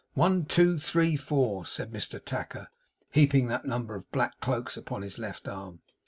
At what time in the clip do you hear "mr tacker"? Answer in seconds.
1.93-2.69